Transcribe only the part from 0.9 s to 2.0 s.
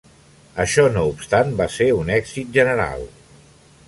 no obstant, va ser